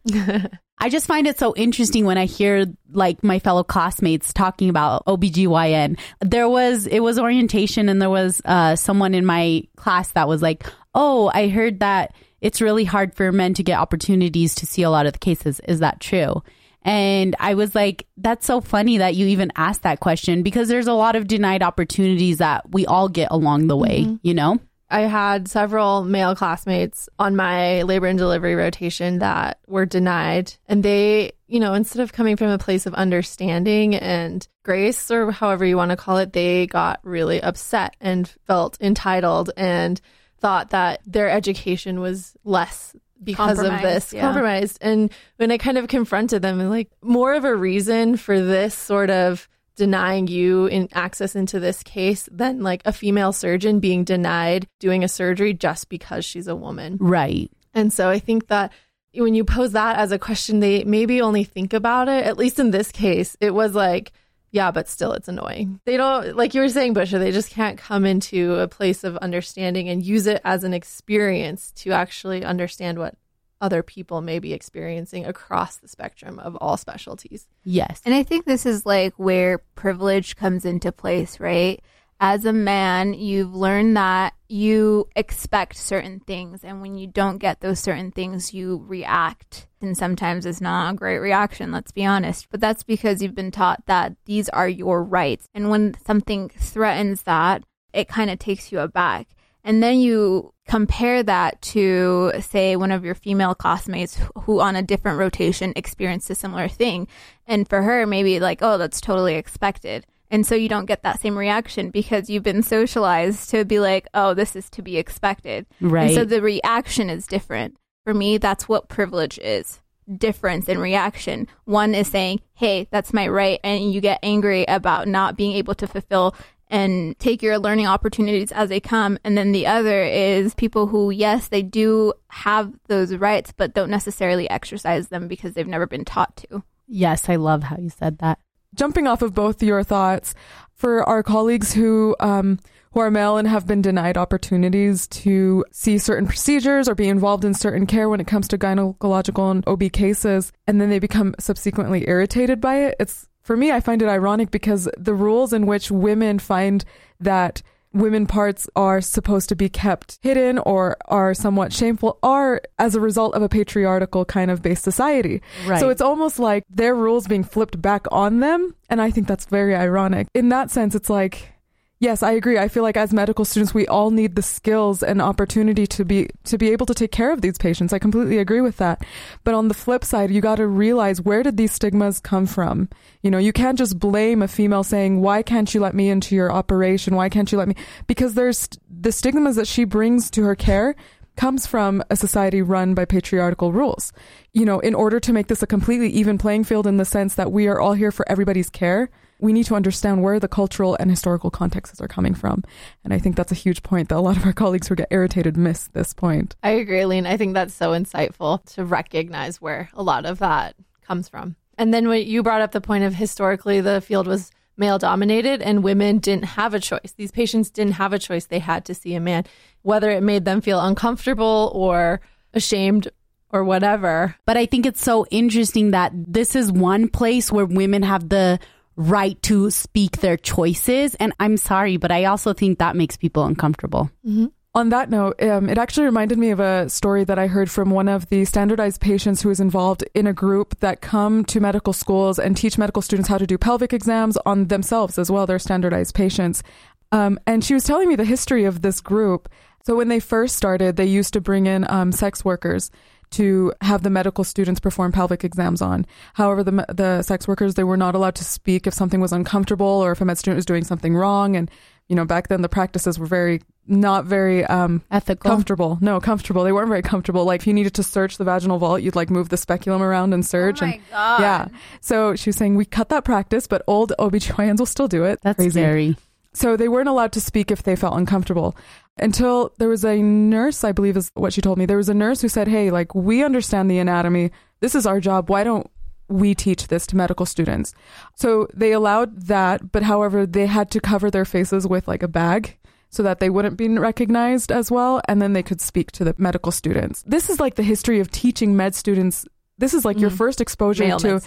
I 0.79 0.91
just 0.91 1.07
find 1.07 1.27
it 1.27 1.39
so 1.39 1.55
interesting 1.57 2.05
when 2.05 2.19
I 2.19 2.27
hear 2.27 2.67
like 2.91 3.25
my 3.25 3.39
fellow 3.39 3.65
classmates 3.65 4.33
talking 4.33 4.69
about 4.69 5.07
OBGYN. 5.07 5.99
There 6.21 6.49
was, 6.49 6.87
it 6.87 7.01
was 7.01 7.19
orientation 7.19 7.89
and 7.89 8.03
there 8.03 8.11
was 8.11 8.43
uh, 8.45 8.77
someone 8.77 9.15
in 9.15 9.25
my 9.25 9.63
class 9.77 10.13
that 10.13 10.29
was 10.29 10.43
like, 10.43 10.67
oh, 10.95 11.31
I 11.33 11.49
heard 11.49 11.81
that 11.81 12.15
it's 12.41 12.61
really 12.61 12.85
hard 12.85 13.15
for 13.15 13.33
men 13.33 13.55
to 13.55 13.63
get 13.63 13.79
opportunities 13.79 14.55
to 14.57 14.67
see 14.67 14.83
a 14.83 14.91
lot 14.91 15.07
of 15.07 15.15
the 15.15 15.19
cases. 15.19 15.61
Is 15.67 15.81
that 15.81 16.01
true? 16.01 16.43
And 16.87 17.35
I 17.41 17.55
was 17.55 17.75
like, 17.75 18.07
that's 18.17 18.47
so 18.47 18.61
funny 18.61 18.99
that 18.99 19.17
you 19.17 19.27
even 19.27 19.51
asked 19.57 19.83
that 19.83 19.99
question 19.99 20.45
because 20.45 20.69
there's 20.69 20.87
a 20.87 20.93
lot 20.93 21.17
of 21.17 21.27
denied 21.27 21.65
opportunities 21.65 22.39
that 22.39 22.71
we 22.71 22.87
all 22.87 23.09
get 23.09 23.29
along 23.33 23.67
the 23.67 23.77
way, 23.77 24.03
mm-hmm. 24.03 24.15
you 24.23 24.35
know? 24.35 24.61
I 24.89 25.01
had 25.01 25.49
several 25.49 26.05
male 26.05 26.37
classmates 26.37 27.09
on 27.19 27.35
my 27.35 27.83
labor 27.83 28.07
and 28.07 28.17
delivery 28.17 28.55
rotation 28.55 29.19
that 29.19 29.59
were 29.67 29.85
denied. 29.85 30.55
And 30.69 30.81
they, 30.85 31.33
you 31.49 31.59
know, 31.59 31.75
instead 31.75 32.03
of 32.03 32.13
coming 32.13 32.37
from 32.37 32.51
a 32.51 32.59
place 32.59 32.87
of 32.87 32.95
understanding 32.95 33.97
and 33.97 34.47
grace, 34.63 35.11
or 35.11 35.33
however 35.33 35.65
you 35.65 35.77
want 35.77 35.91
to 35.91 35.97
call 35.97 36.19
it, 36.19 36.33
they 36.33 36.69
got 36.69 37.01
really 37.03 37.43
upset 37.43 37.97
and 38.01 38.33
felt 38.47 38.81
entitled 38.81 39.51
and 39.57 40.01
thought 40.39 40.71
that 40.71 41.01
their 41.05 41.31
education 41.31 41.99
was 41.99 42.37
less 42.45 42.95
because 43.23 43.59
of 43.59 43.81
this 43.83 44.13
yeah. 44.13 44.21
compromised. 44.21 44.79
And 44.81 45.11
when 45.37 45.51
I 45.51 45.59
kind 45.59 45.79
of 45.79 45.89
confronted 45.89 46.43
them, 46.43 46.61
and 46.61 46.71
like 46.71 46.91
more 47.03 47.35
of 47.35 47.45
a 47.45 47.55
reason 47.55 48.17
for 48.17 48.41
this 48.41 48.75
sort 48.75 49.11
of 49.11 49.49
denying 49.77 50.27
you 50.27 50.67
in 50.67 50.89
access 50.93 51.37
into 51.37 51.61
this 51.61 51.83
case 51.83 52.29
than 52.33 52.63
like 52.63 52.83
a 52.85 52.93
female 52.93 53.33
surgeon 53.33 53.79
being 53.79 54.05
denied 54.05 54.67
doing 54.81 55.05
a 55.05 55.09
surgery 55.09 55.53
just 55.53 55.89
because 55.89 56.25
she's 56.25 56.49
a 56.49 56.57
woman. 56.57 56.97
Right. 56.99 57.51
And 57.75 57.93
so 57.93 58.09
I 58.09 58.19
think 58.19 58.49
that 58.49 58.73
when 59.15 59.35
you 59.35 59.45
pose 59.45 59.73
that 59.73 59.99
as 59.99 60.13
a 60.13 60.19
question, 60.19 60.61
they 60.61 60.85
maybe 60.85 61.21
only 61.21 61.45
think 61.45 61.73
about 61.73 62.09
it. 62.09 62.25
At 62.25 62.39
least 62.39 62.59
in 62.59 62.71
this 62.71 62.91
case, 62.91 63.37
it 63.41 63.51
was 63.51 63.75
like, 63.75 64.13
yeah, 64.57 64.71
but 64.71 64.89
still 64.89 65.13
it's 65.13 65.29
annoying. 65.29 65.81
They 65.85 65.99
don't, 65.99 66.35
like 66.35 66.55
you 66.55 66.63
were 66.63 66.71
saying, 66.71 66.95
Bushra, 66.95 67.19
they 67.19 67.31
just 67.31 67.51
can't 67.51 67.77
come 67.77 68.07
into 68.07 68.55
a 68.55 68.67
place 68.67 69.05
of 69.05 69.15
understanding 69.19 69.91
and 69.91 70.03
use 70.03 70.27
it 70.27 70.41
as 70.45 70.65
an 70.65 70.73
experience 70.73 71.73
to 71.73 71.93
actually 71.93 72.43
understand 72.43 72.99
what 72.99 73.17
other 73.61 73.83
people 73.83 74.23
may 74.23 74.39
be 74.39 74.55
experiencing 74.55 75.27
across 75.27 75.77
the 75.77 75.89
spectrum 75.89 76.39
of 76.39 76.57
all 76.57 76.79
specialties. 76.79 77.47
Yes. 77.65 78.01
And 78.07 78.15
I 78.15 78.23
think 78.23 78.47
this 78.47 78.65
is 78.65 78.87
like 78.87 79.13
where 79.19 79.59
privilege 79.75 80.37
comes 80.37 80.65
into 80.65 80.91
place, 80.91 81.39
right? 81.39 81.83
As 82.19 82.47
a 82.47 82.53
man, 82.53 83.13
you've 83.13 83.55
learned 83.55 83.97
that 83.99 84.33
you 84.49 85.07
expect 85.15 85.77
certain 85.77 86.21
things, 86.21 86.65
and 86.65 86.81
when 86.81 86.97
you 86.97 87.07
don't 87.07 87.37
get 87.37 87.61
those 87.61 87.79
certain 87.79 88.11
things, 88.11 88.55
you 88.55 88.83
react. 88.87 89.67
And 89.83 89.97
sometimes 89.97 90.47
it's 90.47 90.61
not 90.61 90.95
a 90.95 90.97
great 90.97 91.19
reaction, 91.19 91.73
let's 91.73 91.93
be 91.93 92.07
honest. 92.07 92.49
But 92.51 92.61
that's 92.61 92.83
because 92.83 93.21
you've 93.21 93.35
been 93.35 93.51
taught 93.51 93.85
that 93.87 94.17
these 94.25 94.49
are 94.49 94.69
your 94.69 95.05
rights. 95.05 95.47
And 95.53 95.69
when 95.69 95.95
something 96.07 96.49
threatens 96.49 97.25
that, 97.25 97.65
it 97.93 98.09
kind 98.09 98.31
of 98.31 98.39
takes 98.39 98.73
you 98.73 98.81
aback. 98.81 99.29
And 99.63 99.83
then 99.83 99.99
you 99.99 100.55
compare 100.67 101.23
that 101.23 101.61
to, 101.61 102.33
say, 102.41 102.77
one 102.77 102.93
of 102.93 103.05
your 103.05 103.15
female 103.15 103.55
classmates 103.55 104.19
who, 104.45 104.61
on 104.61 104.75
a 104.75 104.83
different 104.83 105.19
rotation, 105.19 105.73
experienced 105.77 106.31
a 106.31 106.35
similar 106.35 106.69
thing. 106.69 107.09
And 107.47 107.69
for 107.69 107.83
her, 107.83 108.07
maybe 108.07 108.41
like, 108.41 108.61
oh, 108.63 108.79
that's 108.79 109.01
totally 109.01 109.35
expected. 109.35 110.07
And 110.31 110.47
so 110.47 110.55
you 110.55 110.69
don't 110.69 110.87
get 110.87 111.03
that 111.03 111.21
same 111.21 111.37
reaction 111.37 111.91
because 111.91 112.29
you've 112.29 112.43
been 112.43 112.63
socialized 112.63 113.51
to 113.51 113.65
be 113.65 113.79
like, 113.79 114.07
oh, 114.15 114.35
this 114.35 114.57
is 114.57 114.69
to 114.71 114.83
be 114.83 114.97
expected. 114.97 115.67
Right. 115.81 116.07
And 116.07 116.15
so 116.15 116.25
the 116.25 116.43
reaction 116.43 117.11
is 117.11 117.27
different. 117.27 117.77
For 118.05 118.15
me, 118.15 118.39
that's 118.39 118.69
what 118.69 118.89
privilege 118.89 119.39
is 119.39 119.81
difference 120.19 120.69
in 120.69 120.79
reaction. 120.79 121.49
One 121.65 121.95
is 121.95 122.09
saying, 122.09 122.41
hey, 122.55 122.87
that's 122.91 123.13
my 123.13 123.27
right. 123.29 123.59
And 123.65 123.93
you 123.93 124.01
get 124.01 124.21
angry 124.23 124.65
about 124.67 125.09
not 125.09 125.37
being 125.37 125.53
able 125.53 125.75
to 125.75 125.87
fulfill 125.87 126.35
and 126.69 127.19
take 127.19 127.43
your 127.43 127.59
learning 127.59 127.87
opportunities 127.87 128.53
as 128.53 128.69
they 128.69 128.81
come. 128.81 129.19
And 129.25 129.39
then 129.39 129.53
the 129.53 129.67
other 129.67 130.03
is 130.03 130.55
people 130.55 130.89
who, 130.89 131.11
yes, 131.11 131.49
they 131.49 131.63
do 131.63 132.13
have 132.29 132.73
those 132.89 133.15
rights, 133.15 133.53
but 133.57 133.75
don't 133.75 133.91
necessarily 133.91 134.49
exercise 134.51 135.09
them 135.09 135.29
because 135.29 135.55
they've 135.55 135.67
never 135.67 135.87
been 135.87 136.05
taught 136.05 136.37
to. 136.37 136.63
yes, 136.89 137.29
I 137.29 137.37
love 137.37 137.65
how 137.65 137.77
you 137.77 137.91
said 137.91 138.19
that. 138.19 138.39
Jumping 138.77 139.07
off 139.07 139.23
of 139.23 139.35
both 139.35 139.63
your 139.63 139.83
thoughts, 139.83 140.35
for 140.75 141.03
our 141.05 141.23
colleagues 141.23 141.73
who 141.73 142.15
um, 142.21 142.59
who 142.93 143.01
are 143.01 143.11
male 143.11 143.37
and 143.37 143.47
have 143.47 143.67
been 143.67 143.83
denied 143.83 144.17
opportunities 144.17 145.07
to 145.09 145.65
see 145.71 145.99
certain 145.99 146.27
procedures 146.27 146.89
or 146.89 146.95
be 146.95 147.09
involved 147.09 147.45
in 147.45 147.53
certain 147.53 147.87
care 147.87 148.09
when 148.09 148.21
it 148.21 148.27
comes 148.27 148.49
to 148.49 148.57
gynecological 148.57 149.51
and 149.51 149.67
OB 149.67 149.93
cases, 149.93 150.53
and 150.67 150.81
then 150.81 150.89
they 150.89 150.99
become 150.99 151.35
subsequently 151.39 152.09
irritated 152.09 152.61
by 152.61 152.77
it. 152.77 152.97
It's 152.99 153.29
for 153.43 153.57
me, 153.57 153.71
I 153.71 153.81
find 153.81 154.03
it 154.03 154.09
ironic 154.09 154.51
because 154.51 154.89
the 154.97 155.15
rules 155.15 155.53
in 155.53 155.67
which 155.67 155.91
women 155.91 156.39
find 156.39 156.85
that 157.21 157.63
women 157.97 158.27
parts 158.27 158.69
are 158.77 159.01
supposed 159.01 159.49
to 159.49 159.57
be 159.57 159.69
kept 159.69 160.19
hidden 160.23 160.59
or 160.59 160.97
are 161.07 161.35
somewhat 161.35 161.73
shameful 161.73 162.19
are 162.23 162.61
as 162.79 162.95
a 162.95 163.01
result 163.01 163.35
of 163.35 163.43
a 163.43 163.49
patriarchal 163.49 164.25
kind 164.25 164.51
of 164.51 164.63
based 164.63 164.83
society. 164.83 165.43
Right. 165.67 165.81
So 165.81 165.89
it's 165.89 166.03
almost 166.03 166.39
like 166.39 166.65
their 166.69 166.95
rules 166.95 167.27
being 167.27 167.45
flipped 167.45 167.81
back 167.81 168.07
on 168.13 168.41
them. 168.41 168.75
And 168.89 169.01
I 169.01 169.11
think 169.11 169.27
that's 169.27 169.47
very 169.47 169.75
ironic. 169.75 170.29
In 170.35 170.51
that 170.51 170.71
sense, 170.71 170.95
it's 170.95 171.11
like, 171.11 171.56
Yes, 171.99 172.23
I 172.23 172.33
agree. 172.33 172.59
I 172.59 172.69
feel 172.69 172.83
like 172.83 172.99
as 172.99 173.15
medical 173.15 173.47
students, 173.47 173.73
we 173.73 173.87
all 173.87 174.11
need 174.11 174.37
the 174.37 174.43
skills 174.43 175.03
and 175.03 175.23
opportunity 175.23 175.87
to 175.87 176.05
be 176.05 176.29
to 176.45 176.59
be 176.59 176.71
able 176.71 176.85
to 176.85 176.93
take 176.93 177.11
care 177.11 177.33
of 177.33 177.41
these 177.41 177.57
patients. 177.57 177.95
I 177.95 177.99
completely 177.99 178.37
agree 178.37 178.61
with 178.61 178.77
that. 178.77 179.03
But 179.45 179.55
on 179.55 179.69
the 179.69 179.75
flip 179.75 180.05
side, 180.05 180.31
you 180.31 180.43
got 180.43 180.57
to 180.57 180.67
realize 180.67 181.23
where 181.23 181.43
did 181.43 181.57
these 181.57 181.73
stigmas 181.73 182.21
come 182.21 182.45
from? 182.45 182.91
You 183.23 183.31
know, 183.31 183.39
you 183.39 183.51
can't 183.51 183.79
just 183.79 183.99
blame 183.99 184.43
a 184.43 184.49
female 184.49 184.85
saying, 184.85 185.23
"Why 185.23 185.43
can't 185.43 185.73
you 185.73 185.81
let 185.81 185.95
me 185.95 186.11
into 186.11 186.35
your 186.35 186.53
operation? 186.53 187.17
Why 187.17 187.31
can't 187.31 187.51
you 187.51 187.57
let 187.57 187.69
me?" 187.69 187.77
Because 188.07 188.35
there's 188.35 188.69
the 188.91 189.11
stigmas 189.11 189.57
that 189.57 189.67
she 189.67 189.85
brings 189.85 190.31
to 190.33 190.43
her 190.43 190.55
care 190.55 190.95
comes 191.37 191.67
from 191.67 192.03
a 192.11 192.17
society 192.17 192.61
run 192.61 192.93
by 192.93 193.07
patriarchal 193.07 193.73
rules. 193.73 194.13
You 194.53 194.67
know, 194.67 194.81
in 194.81 194.95
order 194.95 195.19
to 195.21 195.33
make 195.33 195.47
this 195.47 195.63
a 195.63 195.67
completely 195.67 196.11
even 196.11 196.37
playing 196.37 196.65
field 196.65 196.87
in 196.87 196.99
the 196.99 197.05
sense 197.07 197.35
that 197.37 197.53
we 197.53 197.69
are 197.69 197.81
all 197.81 197.95
here 197.95 198.13
for 198.13 198.29
everybody's 198.29 198.69
care, 198.69 199.09
we 199.39 199.53
need 199.53 199.67
to 199.67 199.75
understand 199.75 200.23
where 200.23 200.41
the 200.41 200.49
cultural 200.49 200.97
and 200.99 201.11
historical 201.11 201.51
contexts 201.51 202.01
are 202.01 202.09
coming 202.09 202.35
from. 202.35 202.63
And 203.05 203.13
I 203.13 203.19
think 203.19 203.37
that's 203.37 203.53
a 203.53 203.57
huge 203.57 203.83
point 203.83 204.09
that 204.09 204.17
a 204.17 204.21
lot 204.21 204.37
of 204.37 204.45
our 204.45 204.53
colleagues 204.53 204.89
who 204.89 204.95
get 204.95 205.09
irritated 205.11 205.57
miss 205.57 205.89
this 205.89 206.15
point. 206.15 206.57
I 206.63 206.71
agree, 206.71 207.05
Lean. 207.05 207.27
I 207.27 207.37
think 207.37 207.55
that's 207.55 207.75
so 207.75 207.91
insightful 207.91 208.65
to 208.75 208.85
recognize 208.85 209.61
where 209.61 209.89
a 209.95 210.03
lot 210.03 210.27
of 210.27 210.39
that 210.39 210.75
comes 211.03 211.29
from. 211.29 211.57
And 211.79 211.93
then 211.93 212.09
when 212.09 212.27
you 212.27 212.43
brought 212.43 212.63
up 212.63 212.73
the 212.73 212.81
point 212.81 213.05
of 213.05 213.15
historically 213.15 213.81
the 213.81 214.01
field 214.01 214.27
was 214.27 214.51
male 214.77 214.99
dominated 214.99 215.63
and 215.63 215.83
women 215.83 216.19
didn't 216.19 216.45
have 216.45 216.75
a 216.75 216.81
choice. 216.81 217.15
These 217.17 217.33
patients 217.33 217.71
didn't 217.71 217.95
have 217.95 218.13
a 218.13 218.19
choice. 218.19 218.47
They 218.47 218.59
had 218.59 218.85
to 218.87 218.95
see 218.95 219.15
a 219.15 219.21
man, 219.21 219.45
whether 219.83 220.11
it 220.11 220.23
made 220.23 220.45
them 220.45 220.61
feel 220.61 220.81
uncomfortable 220.81 221.71
or 221.75 222.21
ashamed 222.53 223.09
or 223.51 223.65
whatever. 223.65 224.37
But 224.45 224.57
I 224.57 224.67
think 224.67 224.87
it's 224.87 225.03
so 225.03 225.27
interesting 225.31 225.93
that 225.93 226.13
this 226.15 226.55
is 226.55 226.71
one 226.73 227.09
place 227.09 227.51
where 227.51 227.65
women 227.65 228.03
have 228.03 228.29
the 228.29 228.59
right 228.97 229.41
to 229.43 229.71
speak 229.71 230.19
their 230.19 230.37
choices. 230.37 231.15
And 231.17 231.33
I'm 231.39 231.57
sorry, 231.57 231.97
but 231.97 232.11
I 232.11 232.25
also 232.25 232.53
think 232.53 232.79
that 232.79 232.97
makes 232.97 233.17
people 233.17 233.45
uncomfortable. 233.45 234.11
Mm-hmm. 234.27 234.47
On 234.75 234.91
that 234.91 235.09
note, 235.09 235.43
um, 235.43 235.71
it 235.71 235.79
actually 235.79 236.05
reminded 236.05 236.37
me 236.39 236.51
of 236.51 236.61
a 236.61 236.89
story 236.91 237.25
that 237.25 237.39
I 237.39 237.47
heard 237.47 237.71
from 237.71 237.89
one 237.89 238.09
of 238.09 238.29
the 238.29 238.45
standardized 238.45 239.01
patients 239.01 239.41
who 239.41 239.49
is 239.49 239.59
involved 239.59 240.05
in 240.15 240.27
a 240.27 240.35
group 240.35 240.79
that 240.81 241.01
come 241.01 241.47
to 241.47 241.61
medical 241.61 241.95
schools 241.95 242.39
and 242.39 242.55
teach 242.55 242.77
medical 242.77 243.01
students 243.01 243.29
how 243.29 243.39
to 243.39 243.47
do 243.47 243.57
pelvic 243.57 243.95
exams 243.95 244.37
on 244.45 244.67
themselves 244.67 245.19
as 245.19 245.31
well. 245.31 245.47
They're 245.47 245.59
standardized 245.59 246.15
patients. 246.15 246.63
Um, 247.11 247.39
and 247.47 247.65
she 247.65 247.73
was 247.73 247.85
telling 247.85 248.07
me 248.07 248.17
the 248.17 248.25
history 248.27 248.65
of 248.65 248.83
this 248.83 249.01
group. 249.01 249.49
So 249.87 249.97
when 249.97 250.09
they 250.09 250.21
first 250.21 250.57
started, 250.57 250.97
they 250.97 251.07
used 251.07 251.33
to 251.33 251.41
bring 251.41 251.67
in 251.67 251.89
um, 251.89 252.13
sex 252.13 252.45
workers 252.45 252.91
to 253.31 253.73
have 253.81 254.03
the 254.03 254.11
medical 254.11 254.45
students 254.45 254.81
perform 254.81 255.13
pelvic 255.13 255.45
exams 255.45 255.83
on. 255.83 256.07
However, 256.35 256.63
the 256.63 256.85
the 256.89 257.23
sex 257.23 257.47
workers 257.49 257.75
they 257.75 257.85
were 257.85 257.97
not 257.97 258.15
allowed 258.15 258.35
to 258.37 258.45
speak 258.45 258.87
if 258.87 258.95
something 258.95 259.21
was 259.21 259.33
uncomfortable 259.33 259.87
or 259.87 260.13
if 260.13 260.21
a 260.21 260.25
med 260.25 260.39
student 260.39 260.57
was 260.57 260.67
doing 260.67 260.85
something 260.85 261.15
wrong. 261.15 261.57
And 261.57 261.71
you 262.09 262.15
know, 262.15 262.25
back 262.25 262.49
then 262.49 262.63
the 262.63 262.69
practices 262.69 263.19
were 263.19 263.27
very 263.27 263.61
not 263.89 264.25
very 264.25 264.65
um, 264.65 265.03
ethical, 265.11 265.51
comfortable. 265.51 265.99
No, 266.01 266.21
comfortable. 266.21 266.65
They 266.65 266.73
weren't 266.73 266.89
very 266.89 267.03
comfortable. 267.03 267.45
Like 267.45 267.63
if 267.63 267.67
you 267.67 267.73
needed 267.73 267.95
to 267.95 268.03
search 268.03 268.37
the 268.39 268.45
vaginal 268.45 268.79
vault, 268.79 269.03
you'd 269.03 269.17
like 269.17 269.31
move 269.31 269.49
the 269.49 269.57
speculum 269.57 270.03
around 270.03 270.33
and 270.33 270.45
search. 270.45 270.83
Oh 270.83 270.87
my 270.87 270.93
and 270.95 271.03
God. 271.11 271.41
yeah. 271.41 271.69
So 272.01 272.37
she 272.37 272.51
was 272.51 272.57
saying 272.57 272.77
we 272.77 272.85
cut 272.85 273.09
that 273.11 273.25
practice, 273.25 273.67
but 273.67 273.83
old 273.87 274.13
OBGYNs 274.19 274.79
will 274.79 274.87
still 274.87 275.09
do 275.09 275.25
it. 275.25 275.41
That's 275.43 275.57
Crazy. 275.57 275.71
scary. 275.81 276.17
So 276.57 276.75
they 276.75 276.89
weren't 276.89 277.09
allowed 277.09 277.33
to 277.33 277.41
speak 277.41 277.71
if 277.71 277.83
they 277.83 277.97
felt 277.97 278.17
uncomfortable 278.17 278.75
until 279.19 279.73
there 279.79 279.91
was 279.91 280.05
a 280.07 280.17
nurse, 280.23 280.85
I 280.85 280.93
believe 280.93 281.15
is 281.17 281.31
what 281.35 281.53
she 281.53 281.61
told 281.61 281.77
me. 281.77 281.85
There 281.85 281.99
was 281.99 282.09
a 282.09 282.15
nurse 282.15 282.41
who 282.41 282.49
said, 282.49 282.67
Hey, 282.67 282.91
like, 282.91 283.15
we 283.15 283.45
understand 283.45 283.91
the 283.91 283.99
anatomy. 283.99 284.51
This 284.81 284.95
is 284.95 285.05
our 285.07 285.21
job. 285.21 285.51
Why 285.51 285.65
don't 285.65 285.87
we 286.29 286.55
teach 286.55 286.89
this 286.89 287.07
to 287.09 287.17
medical 287.17 287.45
students? 287.45 287.93
So 288.37 288.69
they 288.73 288.93
allowed 288.93 289.43
that, 289.49 289.93
but 289.93 290.03
however, 290.03 290.47
they 290.47 290.65
had 290.67 290.91
to 290.93 291.01
cover 291.01 291.31
their 291.31 291.45
faces 291.45 291.87
with 291.87 292.09
like 292.09 292.23
a 292.23 292.29
bag 292.29 292.79
so 293.11 293.23
that 293.23 293.39
they 293.39 293.51
wouldn't 293.51 293.77
be 293.77 293.89
recognized 293.89 294.73
as 294.73 294.91
well. 294.91 295.21
And 295.29 295.43
then 295.43 295.53
they 295.53 295.63
could 295.63 295.83
speak 295.83 296.11
to 296.13 296.25
the 296.25 296.35
medical 296.39 296.73
students. 296.73 297.23
This 297.27 297.51
is 297.51 297.61
like 297.61 297.75
the 297.75 297.83
history 297.83 298.19
of 298.21 298.31
teaching 298.31 298.77
med 298.77 298.95
students. 298.95 299.45
This 299.77 299.93
is 299.93 300.07
like 300.07 300.19
your 300.19 300.31
Mhm. 300.31 300.39
first 300.39 300.61
exposure 300.63 301.05
Male 301.05 301.21
to. 301.21 301.41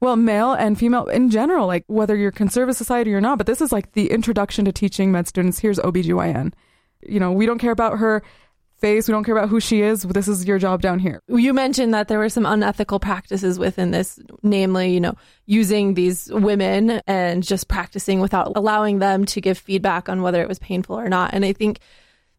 Well, 0.00 0.16
male 0.16 0.52
and 0.52 0.78
female 0.78 1.06
in 1.06 1.30
general, 1.30 1.66
like 1.66 1.84
whether 1.86 2.14
you're 2.16 2.30
conservative 2.30 2.76
society 2.76 3.14
or 3.14 3.20
not, 3.20 3.38
but 3.38 3.46
this 3.46 3.60
is 3.60 3.72
like 3.72 3.92
the 3.92 4.10
introduction 4.10 4.64
to 4.66 4.72
teaching 4.72 5.10
med 5.10 5.26
students. 5.26 5.58
Here's 5.58 5.78
OBGYN. 5.78 6.52
You 7.02 7.20
know, 7.20 7.32
we 7.32 7.46
don't 7.46 7.58
care 7.58 7.72
about 7.72 7.98
her 7.98 8.22
face. 8.78 9.08
We 9.08 9.12
don't 9.12 9.24
care 9.24 9.36
about 9.36 9.48
who 9.48 9.58
she 9.58 9.80
is. 9.80 10.02
This 10.02 10.28
is 10.28 10.44
your 10.44 10.58
job 10.58 10.82
down 10.82 10.98
here. 10.98 11.22
You 11.28 11.54
mentioned 11.54 11.94
that 11.94 12.08
there 12.08 12.18
were 12.18 12.28
some 12.28 12.44
unethical 12.44 13.00
practices 13.00 13.58
within 13.58 13.90
this, 13.90 14.18
namely, 14.42 14.92
you 14.92 15.00
know, 15.00 15.14
using 15.46 15.94
these 15.94 16.30
women 16.30 17.00
and 17.06 17.42
just 17.42 17.68
practicing 17.68 18.20
without 18.20 18.52
allowing 18.54 18.98
them 18.98 19.24
to 19.26 19.40
give 19.40 19.56
feedback 19.56 20.08
on 20.08 20.20
whether 20.20 20.42
it 20.42 20.48
was 20.48 20.58
painful 20.58 20.98
or 20.98 21.08
not. 21.08 21.32
And 21.32 21.44
I 21.44 21.54
think 21.54 21.78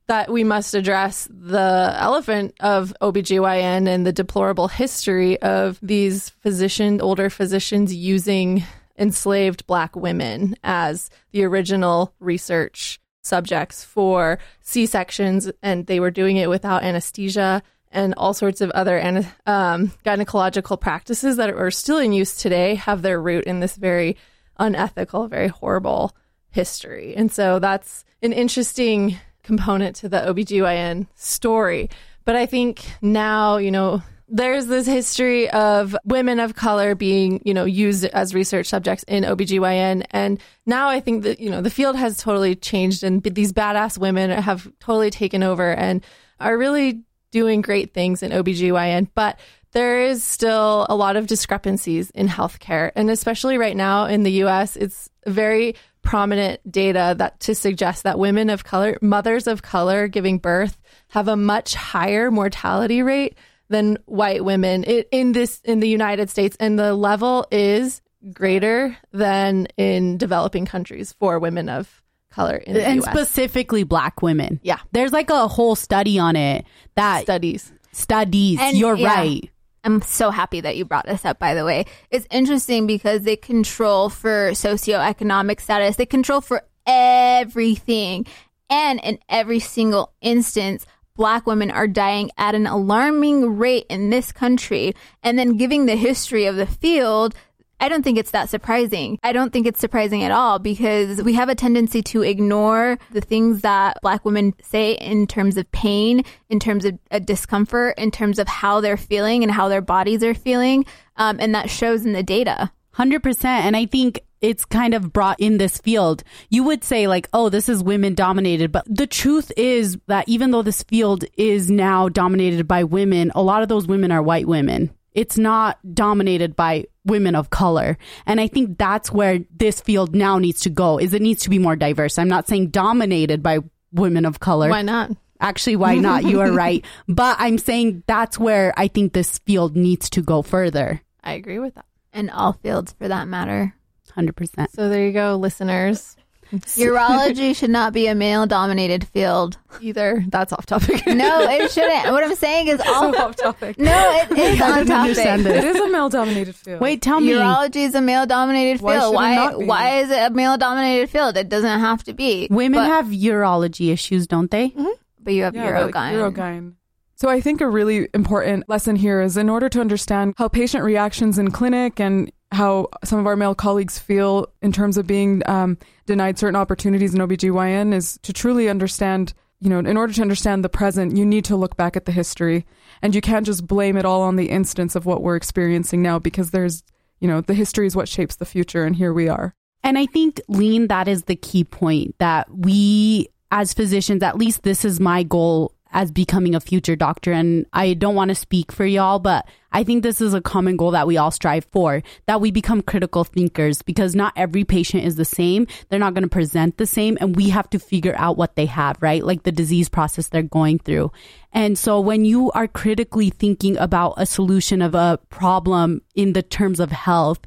that 0.07 0.31
we 0.31 0.43
must 0.43 0.73
address 0.73 1.27
the 1.29 1.95
elephant 1.97 2.55
of 2.61 2.93
OBGYN 3.01 3.87
and 3.87 4.05
the 4.05 4.13
deplorable 4.13 4.67
history 4.67 5.41
of 5.41 5.79
these 5.81 6.29
physician, 6.29 7.01
older 7.01 7.29
physicians 7.29 7.93
using 7.93 8.63
enslaved 8.97 9.67
black 9.67 9.95
women 9.95 10.55
as 10.63 11.09
the 11.31 11.43
original 11.43 12.13
research 12.19 12.99
subjects 13.21 13.83
for 13.83 14.39
C-sections 14.61 15.51
and 15.61 15.85
they 15.85 15.99
were 15.99 16.11
doing 16.11 16.37
it 16.37 16.49
without 16.49 16.83
anesthesia 16.83 17.61
and 17.91 18.13
all 18.15 18.33
sorts 18.33 18.61
of 18.61 18.71
other 18.71 18.97
um, 19.45 19.91
gynecological 20.05 20.79
practices 20.79 21.37
that 21.37 21.49
are 21.49 21.71
still 21.71 21.97
in 21.97 22.13
use 22.13 22.37
today 22.37 22.75
have 22.75 23.01
their 23.01 23.21
root 23.21 23.43
in 23.45 23.59
this 23.59 23.75
very 23.75 24.17
unethical, 24.57 25.27
very 25.27 25.47
horrible 25.47 26.15
history. 26.49 27.15
And 27.15 27.31
so 27.31 27.59
that's 27.59 28.03
an 28.21 28.33
interesting 28.33 29.17
component 29.47 29.95
to 29.95 30.09
the 30.09 30.17
OBGYN 30.17 31.07
story. 31.15 31.89
But 32.25 32.35
I 32.35 32.45
think 32.45 32.85
now, 33.01 33.57
you 33.57 33.71
know, 33.71 34.03
there's 34.27 34.67
this 34.67 34.85
history 34.85 35.49
of 35.51 35.95
women 36.03 36.41
of 36.41 36.53
color 36.53 36.95
being, 36.95 37.41
you 37.45 37.53
know, 37.53 37.63
used 37.63 38.03
as 38.03 38.35
research 38.35 38.67
subjects 38.67 39.05
in 39.07 39.23
OBGYN. 39.23 40.05
And 40.11 40.39
now 40.65 40.89
I 40.89 40.99
think 40.99 41.23
that, 41.23 41.39
you 41.39 41.49
know, 41.49 41.61
the 41.61 41.69
field 41.69 41.95
has 41.95 42.17
totally 42.17 42.55
changed 42.55 43.03
and 43.03 43.23
these 43.23 43.53
badass 43.53 43.97
women 43.97 44.29
have 44.29 44.69
totally 44.81 45.09
taken 45.09 45.43
over 45.43 45.73
and 45.73 46.03
are 46.41 46.57
really 46.57 47.03
doing 47.31 47.61
great 47.61 47.93
things 47.93 48.21
in 48.21 48.31
OBGYN. 48.31 49.07
But 49.15 49.39
there 49.71 50.01
is 50.01 50.25
still 50.25 50.85
a 50.89 50.95
lot 50.95 51.15
of 51.15 51.27
discrepancies 51.27 52.09
in 52.09 52.27
healthcare. 52.27 52.91
And 52.97 53.09
especially 53.09 53.57
right 53.57 53.77
now 53.77 54.07
in 54.07 54.23
the 54.23 54.43
US, 54.43 54.75
it's 54.75 55.09
very 55.25 55.75
prominent 56.07 56.71
data 56.71 57.15
that 57.17 57.37
to 57.41 57.53
suggest 57.53 58.03
that 58.03 58.17
women 58.17 58.49
of 58.49 58.63
color, 58.63 58.97
mothers 59.01 59.45
of 59.45 59.61
color 59.61 60.07
giving 60.07 60.37
birth 60.37 60.77
have 61.09 61.27
a 61.27 61.35
much 61.35 61.75
higher 61.75 62.31
mortality 62.31 63.03
rate 63.03 63.37
than 63.67 63.97
white 64.05 64.43
women 64.45 64.85
in, 64.85 65.03
in 65.11 65.31
this 65.33 65.59
in 65.65 65.81
the 65.81 65.89
United 65.89 66.29
States 66.29 66.55
and 66.61 66.79
the 66.79 66.93
level 66.93 67.45
is 67.51 68.01
greater 68.31 68.95
than 69.11 69.67
in 69.75 70.17
developing 70.17 70.65
countries 70.65 71.13
for 71.19 71.39
women 71.39 71.67
of 71.67 72.01
color 72.31 72.55
in 72.55 72.73
the 72.73 72.87
and 72.87 73.03
US. 73.03 73.11
specifically 73.11 73.83
black 73.83 74.21
women. 74.21 74.61
Yeah. 74.63 74.79
There's 74.93 75.11
like 75.11 75.29
a 75.29 75.49
whole 75.49 75.75
study 75.75 76.19
on 76.19 76.37
it 76.37 76.65
that 76.95 77.23
studies. 77.23 77.69
studies. 77.91 78.59
And, 78.61 78.77
You're 78.77 78.95
yeah. 78.95 79.13
right. 79.13 79.49
I'm 79.87 80.01
so 80.01 80.31
happy 80.31 80.59
that 80.59 80.75
you 80.75 80.83
brought 80.83 81.05
this 81.05 81.23
up, 81.23 81.39
by 81.39 81.53
the 81.53 81.63
way. 81.63 81.85
It's 82.11 82.27
interesting 82.29 82.87
because 82.87 83.21
they 83.21 83.37
control 83.37 84.09
for 84.09 84.51
socioeconomic 84.51 85.61
status, 85.61 85.95
they 85.95 86.05
control 86.05 86.41
for 86.41 86.63
everything. 86.85 88.25
And 88.69 88.99
in 89.01 89.17
every 89.29 89.59
single 89.59 90.11
instance, 90.19 90.85
black 91.15 91.47
women 91.47 91.71
are 91.71 91.87
dying 91.87 92.31
at 92.37 92.53
an 92.53 92.67
alarming 92.67 93.57
rate 93.57 93.85
in 93.89 94.09
this 94.09 94.33
country. 94.33 94.93
And 95.23 95.39
then 95.39 95.55
giving 95.55 95.85
the 95.85 95.95
history 95.95 96.47
of 96.47 96.57
the 96.57 96.67
field, 96.67 97.33
I 97.79 97.89
don't 97.89 98.03
think 98.03 98.17
it's 98.17 98.31
that 98.31 98.49
surprising. 98.49 99.19
I 99.23 99.33
don't 99.33 99.53
think 99.53 99.67
it's 99.67 99.79
surprising 99.79 100.23
at 100.23 100.31
all 100.31 100.57
because 100.59 101.21
we 101.21 101.33
have 101.33 101.49
a 101.49 101.55
tendency 101.55 102.01
to 102.03 102.23
ignore 102.23 102.97
the 103.11 103.21
things 103.21 103.61
that 103.61 103.97
black 104.01 104.25
women 104.25 104.53
say 104.63 104.93
in 104.93 105.27
terms 105.27 105.57
of 105.57 105.71
pain, 105.71 106.23
in 106.49 106.59
terms 106.59 106.85
of 106.85 106.97
uh, 107.11 107.19
discomfort, 107.19 107.95
in 107.97 108.09
terms 108.09 108.39
of 108.39 108.47
how 108.47 108.81
they're 108.81 108.97
feeling 108.97 109.43
and 109.43 109.51
how 109.51 109.69
their 109.69 109.81
bodies 109.81 110.23
are 110.23 110.33
feeling. 110.33 110.85
Um, 111.17 111.37
and 111.39 111.53
that 111.53 111.69
shows 111.69 112.05
in 112.05 112.13
the 112.13 112.23
data. 112.23 112.71
100%. 112.95 113.45
And 113.45 113.77
I 113.77 113.85
think 113.85 114.21
it's 114.41 114.65
kind 114.65 114.93
of 114.93 115.13
brought 115.13 115.39
in 115.39 115.57
this 115.57 115.77
field. 115.77 116.23
You 116.49 116.63
would 116.63 116.83
say, 116.83 117.07
like, 117.07 117.27
oh, 117.33 117.49
this 117.49 117.69
is 117.69 117.83
women 117.83 118.13
dominated. 118.15 118.71
But 118.71 118.85
the 118.87 119.07
truth 119.07 119.51
is 119.57 119.97
that 120.07 120.27
even 120.27 120.51
though 120.51 120.61
this 120.61 120.83
field 120.83 121.25
is 121.37 121.69
now 121.69 122.09
dominated 122.09 122.67
by 122.67 122.83
women, 122.83 123.31
a 123.35 123.41
lot 123.41 123.61
of 123.61 123.69
those 123.69 123.87
women 123.87 124.11
are 124.11 124.21
white 124.21 124.47
women. 124.47 124.91
It's 125.17 125.35
not 125.35 125.79
dominated 125.95 126.55
by 126.55 126.85
women 127.03 127.33
of 127.33 127.49
color. 127.49 127.97
And 128.27 128.39
I 128.39 128.47
think 128.47 128.77
that's 128.77 129.11
where 129.11 129.39
this 129.49 129.81
field 129.81 130.13
now 130.13 130.37
needs 130.37 130.61
to 130.61 130.69
go 130.69 130.99
is 130.99 131.11
it 131.11 131.23
needs 131.23 131.41
to 131.41 131.49
be 131.49 131.57
more 131.57 131.75
diverse. 131.75 132.19
I'm 132.19 132.27
not 132.27 132.47
saying 132.47 132.67
dominated 132.67 133.41
by 133.41 133.61
women 133.91 134.25
of 134.25 134.39
color. 134.39 134.69
Why 134.69 134.83
not? 134.83 135.09
Actually, 135.39 135.77
why 135.77 135.95
not? 135.95 136.23
You 136.23 136.41
are 136.41 136.51
right. 136.65 136.85
But 137.07 137.37
I'm 137.39 137.57
saying 137.57 138.03
that's 138.05 138.37
where 138.37 138.75
I 138.77 138.89
think 138.89 139.13
this 139.13 139.39
field 139.39 139.75
needs 139.75 140.07
to 140.11 140.21
go 140.21 140.43
further. 140.43 141.01
I 141.23 141.33
agree 141.33 141.57
with 141.57 141.73
that. 141.73 141.85
And 142.13 142.29
all 142.29 142.53
fields 142.53 142.93
for 142.93 143.07
that 143.07 143.27
matter. 143.27 143.73
100%. 144.15 144.67
So 144.75 144.87
there 144.87 145.03
you 145.03 145.13
go, 145.13 145.35
listeners. 145.35 146.15
Urology 146.77 147.55
should 147.55 147.69
not 147.69 147.93
be 147.93 148.07
a 148.07 148.15
male 148.15 148.45
dominated 148.45 149.07
field. 149.07 149.57
Either 149.81 150.23
that's 150.29 150.53
off 150.53 150.65
topic. 150.65 151.05
No, 151.07 151.41
it 151.41 151.71
shouldn't. 151.71 152.11
What 152.11 152.23
I'm 152.23 152.35
saying 152.35 152.67
is 152.69 152.79
all. 152.81 153.15
off 153.17 153.35
topic. 153.35 153.77
No, 153.77 154.19
it 154.31 154.31
is 154.37 154.61
on 154.61 154.77
didn't 154.79 154.91
understand 154.91 155.43
topic. 155.43 155.57
It 155.57 155.63
is 155.65 155.75
a 155.77 155.89
male 155.89 156.09
dominated 156.09 156.55
field. 156.55 156.81
Wait, 156.81 157.01
tell 157.01 157.19
me. 157.19 157.33
Urology 157.33 157.85
is 157.85 157.95
a 157.95 158.01
male 158.01 158.25
dominated 158.25 158.79
field. 158.79 158.89
should 158.91 159.11
it 159.11 159.13
Why? 159.15 159.53
Why 159.55 159.97
is 159.99 160.09
it 160.09 160.19
a 160.19 160.29
male 160.29 160.57
dominated 160.57 161.09
field? 161.09 161.37
It 161.37 161.49
doesn't 161.49 161.79
have 161.79 162.03
to 162.05 162.13
be. 162.13 162.47
Women 162.49 162.79
but, 162.79 162.87
have 162.87 163.05
urology 163.07 163.91
issues, 163.91 164.27
don't 164.27 164.49
they? 164.51 164.69
Mm-hmm. 164.69 164.87
but 165.19 165.33
you 165.33 165.43
have 165.43 165.55
Yeah, 165.55 165.79
like 165.81 165.93
urogyne. 165.93 166.13
urogyne. 166.33 166.73
So 167.15 167.29
I 167.29 167.41
think 167.41 167.61
a 167.61 167.67
really 167.67 168.07
important 168.13 168.69
lesson 168.69 168.95
here 168.95 169.21
is 169.21 169.37
in 169.37 169.49
order 169.49 169.69
to 169.69 169.81
understand 169.81 170.35
how 170.37 170.47
patient 170.49 170.83
reactions 170.83 171.39
in 171.39 171.49
clinic 171.49 171.99
and 171.99 172.31
how 172.51 172.87
some 173.03 173.19
of 173.19 173.27
our 173.27 173.35
male 173.35 173.55
colleagues 173.55 173.99
feel 173.99 174.47
in 174.61 174.71
terms 174.71 174.97
of 174.97 175.05
being 175.05 175.41
um, 175.47 175.77
denied 176.05 176.39
certain 176.39 176.55
opportunities 176.55 177.13
in 177.13 177.19
OBGYN 177.19 177.93
is 177.93 178.17
to 178.23 178.31
truly 178.31 178.69
understand, 178.69 179.33
you 179.59 179.69
know, 179.69 179.79
in 179.79 179.97
order 179.97 180.13
to 180.13 180.21
understand 180.21 180.63
the 180.63 180.69
present, 180.69 181.17
you 181.17 181.25
need 181.25 181.45
to 181.45 181.55
look 181.55 181.75
back 181.75 181.97
at 181.97 182.05
the 182.05 182.11
history. 182.11 182.65
And 183.01 183.13
you 183.13 183.21
can't 183.21 183.45
just 183.45 183.67
blame 183.67 183.97
it 183.97 184.05
all 184.05 184.21
on 184.21 184.37
the 184.37 184.49
instance 184.49 184.95
of 184.95 185.05
what 185.05 185.21
we're 185.21 185.35
experiencing 185.35 186.01
now 186.01 186.19
because 186.19 186.51
there's, 186.51 186.83
you 187.19 187.27
know, 187.27 187.41
the 187.41 187.53
history 187.53 187.85
is 187.85 187.95
what 187.95 188.07
shapes 188.07 188.37
the 188.37 188.45
future 188.45 188.85
and 188.85 188.95
here 188.95 189.13
we 189.13 189.27
are. 189.27 189.53
And 189.83 189.97
I 189.97 190.05
think, 190.05 190.41
Lean, 190.47 190.87
that 190.87 191.07
is 191.07 191.23
the 191.23 191.35
key 191.35 191.63
point 191.63 192.15
that 192.19 192.47
we, 192.53 193.27
as 193.51 193.73
physicians, 193.73 194.23
at 194.23 194.37
least 194.37 194.63
this 194.63 194.83
is 194.83 194.99
my 194.99 195.23
goal 195.23 195.73
as 195.91 196.11
becoming 196.11 196.55
a 196.55 196.59
future 196.59 196.95
doctor. 196.95 197.31
And 197.31 197.65
I 197.73 197.93
don't 197.93 198.15
want 198.15 198.29
to 198.29 198.35
speak 198.35 198.71
for 198.71 198.85
y'all, 198.85 199.19
but 199.19 199.47
I 199.71 199.83
think 199.83 200.01
this 200.01 200.21
is 200.21 200.33
a 200.33 200.41
common 200.41 200.77
goal 200.77 200.91
that 200.91 201.07
we 201.07 201.17
all 201.17 201.31
strive 201.31 201.65
for 201.71 202.01
that 202.25 202.41
we 202.41 202.51
become 202.51 202.81
critical 202.81 203.23
thinkers 203.23 203.81
because 203.81 204.15
not 204.15 204.33
every 204.35 204.63
patient 204.63 205.03
is 205.03 205.15
the 205.15 205.25
same. 205.25 205.67
They're 205.89 205.99
not 205.99 206.13
going 206.13 206.23
to 206.23 206.29
present 206.29 206.77
the 206.77 206.85
same. 206.85 207.17
And 207.19 207.35
we 207.35 207.49
have 207.49 207.69
to 207.71 207.79
figure 207.79 208.15
out 208.17 208.37
what 208.37 208.55
they 208.55 208.65
have, 208.65 208.97
right? 209.01 209.23
Like 209.23 209.43
the 209.43 209.51
disease 209.51 209.89
process 209.89 210.29
they're 210.29 210.41
going 210.41 210.79
through. 210.79 211.11
And 211.51 211.77
so 211.77 211.99
when 211.99 212.25
you 212.25 212.51
are 212.51 212.67
critically 212.67 213.29
thinking 213.29 213.77
about 213.77 214.15
a 214.17 214.25
solution 214.25 214.81
of 214.81 214.95
a 214.95 215.19
problem 215.29 216.01
in 216.15 216.33
the 216.33 216.43
terms 216.43 216.79
of 216.79 216.91
health, 216.91 217.39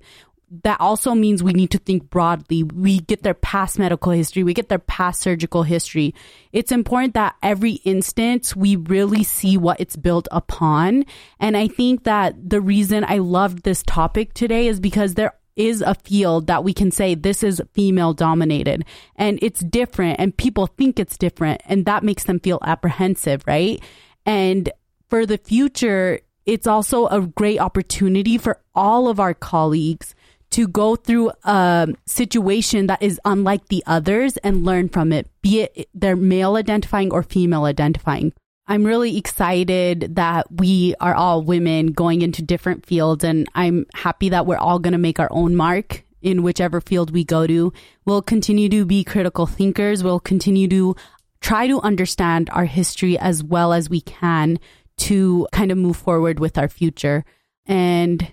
that 0.51 0.81
also 0.81 1.15
means 1.15 1.43
we 1.43 1.53
need 1.53 1.71
to 1.71 1.79
think 1.79 2.11
broadly. 2.11 2.65
We 2.65 2.99
get 3.01 3.23
their 3.23 3.35
past 3.35 3.79
medical 3.79 4.13
history, 4.13 4.43
we 4.43 4.55
get 4.55 4.69
their 4.69 4.79
past 4.79 5.21
surgical 5.21 5.63
history. 5.63 6.15
It's 6.53 6.73
important 6.73 7.15
that 7.15 7.37
every 7.43 7.75
instance 7.85 8.57
we 8.57 8.77
really 8.77 9.23
see 9.23 9.57
what 9.57 9.81
it's 9.81 9.97
built 9.97 10.27
upon. 10.33 11.05
And 11.39 11.57
I 11.57 11.69
think 11.69 12.05
that 12.05 12.51
the 12.51 12.61
reason 12.61 13.05
I 13.07 13.19
loved 13.19 13.63
this 13.63 13.83
topic 13.85 14.35
today 14.35 14.67
is 14.67 14.81
because 14.81 15.15
there 15.15 15.35
is 15.55 15.83
a 15.83 15.95
field 15.95 16.47
that 16.49 16.65
we 16.65 16.73
can 16.73 16.91
say 16.91 17.15
this 17.15 17.43
is 17.43 17.63
female 17.75 18.15
dominated 18.15 18.85
and 19.17 19.39
it's 19.43 19.61
different 19.61 20.19
and 20.19 20.37
people 20.37 20.67
think 20.67 20.99
it's 20.99 21.19
different 21.19 21.61
and 21.67 21.85
that 21.85 22.03
makes 22.03 22.25
them 22.25 22.41
feel 22.41 22.59
apprehensive, 22.63 23.43
right? 23.47 23.83
And 24.25 24.71
for 25.09 25.27
the 25.27 25.39
future, 25.39 26.21
it's 26.47 26.67
also 26.67 27.07
a 27.09 27.21
great 27.21 27.61
opportunity 27.61 28.39
for 28.39 28.61
all 28.75 29.09
of 29.09 29.21
our 29.21 29.35
colleagues 29.35 30.15
to 30.51 30.67
go 30.67 30.97
through 30.97 31.31
a 31.45 31.89
situation 32.07 32.87
that 32.89 33.03
is 33.03 33.21
unlike 33.25 33.69
the 33.69 33.83
others 33.87 34.37
and 34.39 34.65
learn 34.65 34.89
from 34.89 35.13
it, 35.13 35.29
be 35.43 35.63
it 35.63 35.89
they're 35.95 36.17
male 36.17 36.57
identifying 36.57 37.13
or 37.13 37.23
female 37.23 37.65
identifying. 37.65 38.33
I'm 38.67 38.85
really 38.85 39.17
excited 39.17 40.15
that 40.15 40.47
we 40.53 40.95
are 41.01 41.15
all 41.15 41.43
women 41.43 41.89
going 41.89 42.23
into 42.23 42.41
different 42.41 42.87
fields, 42.87 43.25
and 43.25 43.49
I'm 43.55 43.87
happy 43.95 44.29
that 44.29 44.47
we're 44.47 44.59
all 44.59 44.79
going 44.79 44.93
to 44.93 44.99
make 44.99 45.19
our 45.19 45.29
own 45.33 45.57
mark 45.57 46.05
in 46.23 46.43
whichever 46.43 46.81
field 46.81 47.11
we 47.11 47.25
go 47.25 47.47
to. 47.47 47.73
We'll 48.05 48.23
continue 48.23 48.69
to 48.69 48.85
be 48.85 49.03
critical 49.03 49.47
thinkers. 49.47 50.05
We'll 50.05 50.21
continue 50.21 50.69
to 50.69 50.95
try 51.41 51.67
to 51.67 51.81
understand 51.81 52.49
our 52.53 52.67
history 52.67 53.19
as 53.19 53.43
well 53.43 53.73
as 53.73 53.91
we 53.91 54.03
can 54.03 54.61
to 54.99 55.49
kind 55.53 55.73
of 55.73 55.79
move 55.79 55.97
forward 55.97 56.39
with 56.39 56.59
our 56.59 56.69
future. 56.69 57.25
And 57.67 58.33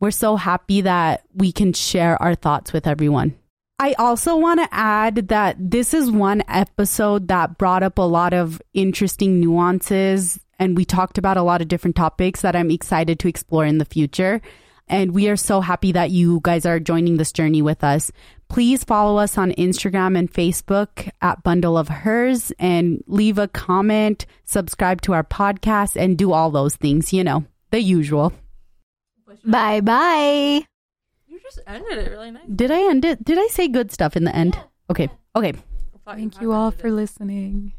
we're 0.00 0.10
so 0.10 0.36
happy 0.36 0.82
that 0.82 1.24
we 1.34 1.52
can 1.52 1.72
share 1.72 2.20
our 2.22 2.34
thoughts 2.34 2.72
with 2.72 2.86
everyone. 2.86 3.36
I 3.78 3.92
also 3.98 4.36
want 4.36 4.60
to 4.60 4.68
add 4.72 5.28
that 5.28 5.56
this 5.58 5.92
is 5.92 6.10
one 6.10 6.42
episode 6.48 7.28
that 7.28 7.58
brought 7.58 7.82
up 7.82 7.98
a 7.98 8.02
lot 8.02 8.32
of 8.32 8.62
interesting 8.72 9.38
nuances, 9.38 10.40
and 10.58 10.76
we 10.76 10.86
talked 10.86 11.18
about 11.18 11.36
a 11.36 11.42
lot 11.42 11.60
of 11.60 11.68
different 11.68 11.96
topics 11.96 12.40
that 12.40 12.56
I'm 12.56 12.70
excited 12.70 13.18
to 13.20 13.28
explore 13.28 13.66
in 13.66 13.78
the 13.78 13.84
future. 13.84 14.40
And 14.88 15.12
we 15.12 15.28
are 15.28 15.36
so 15.36 15.60
happy 15.60 15.92
that 15.92 16.10
you 16.10 16.40
guys 16.42 16.64
are 16.64 16.78
joining 16.78 17.16
this 17.16 17.32
journey 17.32 17.60
with 17.60 17.82
us. 17.82 18.12
Please 18.48 18.84
follow 18.84 19.18
us 19.18 19.36
on 19.36 19.50
Instagram 19.52 20.16
and 20.16 20.32
Facebook 20.32 21.10
at 21.20 21.42
Bundle 21.42 21.76
of 21.76 21.88
Hers 21.88 22.52
and 22.58 23.02
leave 23.08 23.36
a 23.36 23.48
comment, 23.48 24.26
subscribe 24.44 25.02
to 25.02 25.12
our 25.12 25.24
podcast, 25.24 26.00
and 26.00 26.16
do 26.16 26.32
all 26.32 26.50
those 26.52 26.76
things, 26.76 27.12
you 27.12 27.24
know, 27.24 27.44
the 27.72 27.80
usual. 27.80 28.32
Bye 29.44 29.80
bye. 29.80 30.66
You 31.26 31.40
just 31.42 31.60
ended 31.66 31.98
it 31.98 32.10
really 32.10 32.30
nice. 32.30 32.42
Did 32.54 32.70
I 32.70 32.88
end 32.88 33.04
it? 33.04 33.24
Did 33.24 33.38
I 33.38 33.46
say 33.48 33.68
good 33.68 33.92
stuff 33.92 34.16
in 34.16 34.24
the 34.24 34.34
end? 34.34 34.58
Okay. 34.90 35.08
Okay. 35.34 35.54
Thank 36.04 36.40
you 36.40 36.52
all 36.52 36.70
for 36.70 36.90
listening. 36.90 37.72